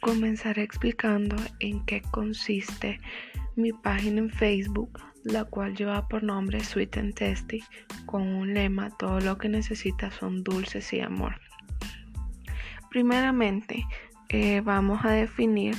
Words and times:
Comenzaré 0.00 0.62
explicando 0.62 1.36
en 1.58 1.84
qué 1.84 2.02
consiste 2.10 3.00
mi 3.56 3.72
página 3.72 4.20
en 4.20 4.30
Facebook, 4.30 4.98
la 5.24 5.44
cual 5.44 5.76
lleva 5.76 6.08
por 6.08 6.22
nombre 6.22 6.60
Sweet 6.60 6.96
and 6.96 7.14
Tasty, 7.14 7.62
con 8.06 8.22
un 8.22 8.54
lema, 8.54 8.90
todo 8.96 9.20
lo 9.20 9.36
que 9.36 9.48
necesitas 9.48 10.14
son 10.14 10.42
dulces 10.42 10.92
y 10.92 11.00
amor. 11.00 11.38
Primeramente, 12.90 13.84
eh, 14.30 14.62
vamos 14.62 15.04
a 15.04 15.10
definir 15.10 15.76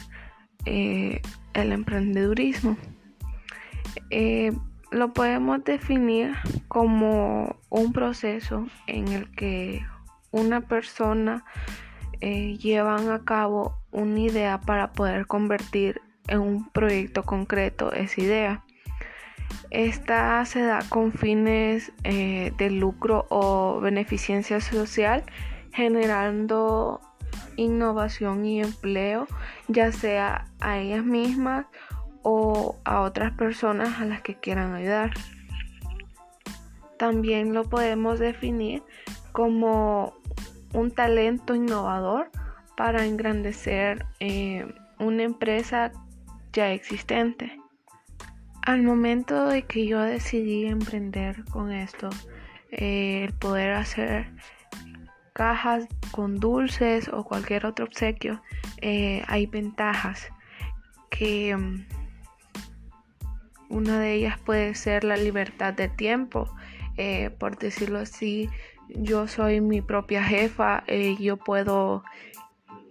eh, 0.65 1.21
el 1.54 1.71
emprendedurismo. 1.71 2.78
Eh, 4.10 4.51
lo 4.92 5.14
podemos 5.14 5.64
definir 5.64 6.36
como 6.68 7.60
un 7.69 7.93
proceso 7.93 8.68
en 8.88 9.07
el 9.07 9.32
que 9.32 9.83
una 10.32 10.61
persona 10.61 11.43
eh, 12.21 12.57
llevan 12.57 13.10
a 13.10 13.24
cabo 13.25 13.78
una 13.92 14.20
idea 14.20 14.62
para 14.62 14.93
poder 14.93 15.28
convertir 15.28 16.02
en 16.28 16.39
un 16.39 16.70
proyecto 16.70 17.24
concreto 17.24 17.92
esa 17.92 18.21
idea. 18.21 18.64
Esta 19.70 20.43
se 20.46 20.62
da 20.62 20.79
con 20.88 21.12
fines 21.12 21.92
eh, 22.04 22.54
de 22.57 22.70
lucro 22.70 23.26
o 23.29 23.79
beneficencia 23.82 24.62
social, 24.62 25.24
generando 25.74 27.02
innovación 27.57 28.46
y 28.46 28.62
empleo, 28.62 29.28
ya 29.68 29.92
sea 29.92 30.46
a 30.60 30.78
ellas 30.78 31.04
mismas 31.04 31.65
o 32.23 32.78
a 32.86 33.02
otras 33.02 33.34
personas 33.34 34.00
a 34.00 34.06
las 34.06 34.22
que 34.22 34.36
quieran 34.36 34.73
ayudar. 34.73 35.12
También 36.98 37.53
lo 37.53 37.64
podemos 37.64 38.20
definir 38.20 38.84
como 39.31 40.14
un 40.73 40.92
talento 40.92 41.56
innovador 41.56 42.32
para 42.78 43.06
engrandecer 43.06 44.06
eh, 44.20 44.66
una 45.00 45.23
empresa 45.23 45.92
ya 46.54 46.72
existente. 46.72 47.58
Al 48.64 48.84
momento 48.84 49.48
de 49.48 49.64
que 49.64 49.88
yo 49.88 50.00
decidí 50.02 50.66
emprender 50.66 51.44
con 51.45 51.72
esto, 51.72 52.10
eh, 52.72 53.26
el 53.26 53.34
poder 53.34 53.73
hacer 53.73 54.32
cajas 55.34 55.88
con 56.12 56.40
dulces 56.40 57.10
o 57.10 57.23
cualquier 57.23 57.66
otro 57.66 57.86
obsequio, 57.86 58.42
eh, 58.82 59.23
hay 59.28 59.45
ventajas 59.48 60.30
que 61.10 61.56
mm, 61.56 61.86
una 63.70 64.00
de 64.00 64.14
ellas 64.14 64.40
puede 64.40 64.76
ser 64.76 65.04
la 65.04 65.17
libertad 65.17 65.73
de 65.73 65.88
tiempo, 65.88 66.54
por 67.40 67.58
decirlo 67.58 68.00
así, 68.00 68.50
yo 68.90 69.28
soy 69.28 69.62
mi 69.62 69.82
propia 69.82 70.24
jefa, 70.24 70.84
eh, 70.88 71.16
yo 71.20 71.38
puedo 71.38 72.04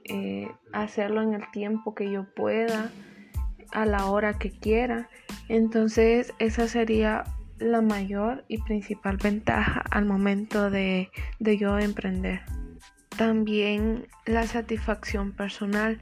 eh, 0.04 0.50
hacerlo 0.72 1.22
en 1.22 1.34
el 1.34 1.50
tiempo 1.50 1.94
que 1.94 2.10
yo 2.10 2.26
pueda, 2.34 2.90
a 3.72 3.86
la 3.86 4.06
hora 4.06 4.38
que 4.38 4.50
quiera. 4.50 5.08
Entonces 5.48 6.34
esa 6.38 6.66
sería 6.68 7.24
la 7.58 7.82
mayor 7.82 8.44
y 8.48 8.58
principal 8.62 9.18
ventaja 9.18 9.84
al 9.90 10.06
momento 10.06 10.70
de, 10.70 11.10
de 11.38 11.58
yo 11.58 11.78
emprender. 11.78 12.40
También 13.16 14.06
la 14.24 14.46
satisfacción 14.46 15.32
personal, 15.32 16.00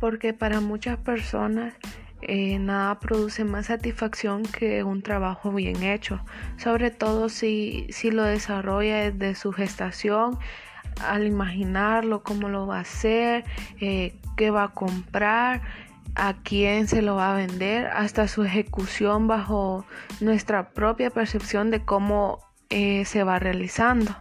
porque 0.00 0.32
para 0.32 0.60
muchas 0.60 0.98
personas 0.98 1.74
eh, 2.22 2.58
nada 2.58 2.98
produce 2.98 3.44
más 3.44 3.66
satisfacción 3.66 4.42
que 4.42 4.84
un 4.84 5.02
trabajo 5.02 5.52
bien 5.52 5.82
hecho, 5.82 6.20
sobre 6.58 6.90
todo 6.90 7.28
si, 7.28 7.86
si 7.90 8.10
lo 8.10 8.24
desarrolla 8.24 9.10
desde 9.10 9.34
su 9.34 9.52
gestación, 9.52 10.38
al 11.02 11.26
imaginarlo, 11.26 12.22
cómo 12.22 12.48
lo 12.48 12.66
va 12.66 12.78
a 12.78 12.80
hacer, 12.80 13.44
eh, 13.80 14.14
qué 14.36 14.50
va 14.50 14.64
a 14.64 14.68
comprar, 14.68 15.62
a 16.14 16.34
quién 16.42 16.88
se 16.88 17.02
lo 17.02 17.16
va 17.16 17.32
a 17.32 17.36
vender, 17.36 17.86
hasta 17.86 18.28
su 18.28 18.44
ejecución 18.44 19.26
bajo 19.26 19.86
nuestra 20.20 20.70
propia 20.70 21.10
percepción 21.10 21.70
de 21.70 21.84
cómo 21.84 22.40
eh, 22.68 23.04
se 23.06 23.24
va 23.24 23.38
realizando, 23.38 24.14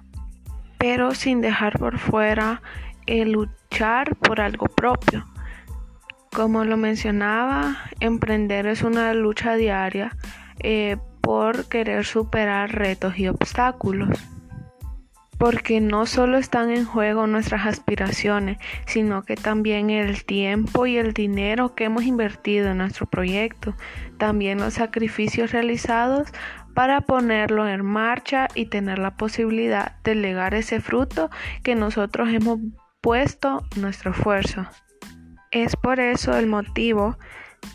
pero 0.78 1.14
sin 1.16 1.42
dejar 1.42 1.78
por 1.78 1.98
fuera 1.98 2.62
el 3.08 3.32
luchar 3.32 4.16
por 4.16 4.40
algo 4.40 4.68
propio 4.68 5.26
como 6.32 6.64
lo 6.64 6.78
mencionaba, 6.78 7.78
emprender 8.00 8.68
es 8.68 8.84
una 8.84 9.14
lucha 9.14 9.56
diaria 9.56 10.16
eh, 10.60 10.98
por 11.22 11.68
querer 11.68 12.06
superar 12.06 12.74
retos 12.74 13.18
y 13.18 13.28
obstáculos. 13.28 14.10
Porque 15.38 15.80
no 15.80 16.06
solo 16.06 16.38
están 16.38 16.70
en 16.70 16.84
juego 16.84 17.26
nuestras 17.26 17.66
aspiraciones, 17.66 18.58
sino 18.86 19.24
que 19.24 19.38
también 19.38 19.90
el 19.90 20.26
tiempo 20.26 20.86
y 20.86 20.98
el 20.98 21.14
dinero 21.14 21.76
que 21.76 21.86
hemos 21.86 22.04
invertido 22.04 22.72
en 22.72 22.80
nuestro 22.80 23.06
proyecto, 23.06 23.74
también 24.18 24.60
los 24.60 24.74
sacrificios 24.74 25.52
realizados 25.52 26.28
para 26.74 27.02
ponerlo 27.02 27.68
en 27.70 27.86
marcha 27.86 28.50
y 28.54 28.66
tener 28.66 29.00
la 29.00 29.16
posibilidad 29.16 29.98
de 30.04 30.16
legar 30.16 30.54
ese 30.54 30.82
fruto 30.82 31.30
que 31.64 31.76
nosotros 31.76 32.30
hemos 32.30 32.60
puesto 33.02 33.64
nuestro 33.78 34.12
esfuerzo. 34.12 34.68
Es 35.52 35.76
por 35.76 36.00
eso 36.00 36.38
el 36.38 36.46
motivo 36.46 37.18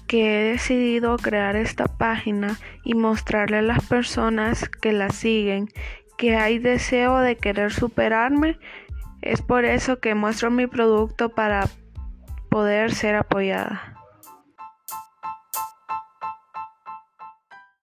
que 0.07 0.41
he 0.41 0.53
decidido 0.53 1.17
crear 1.17 1.57
esta 1.57 1.87
página 1.87 2.59
y 2.85 2.95
mostrarle 2.95 3.59
a 3.59 3.62
las 3.62 3.85
personas 3.87 4.69
que 4.69 4.93
la 4.93 5.11
siguen 5.11 5.69
que 6.17 6.37
hay 6.37 6.59
deseo 6.59 7.19
de 7.19 7.37
querer 7.37 7.73
superarme. 7.73 8.59
Es 9.23 9.43
por 9.43 9.65
eso 9.65 9.99
que 9.99 10.15
muestro 10.15 10.51
mi 10.51 10.67
producto 10.67 11.31
para 11.31 11.69
poder 12.49 12.95
ser 12.95 13.17
apoyada. 13.17 13.95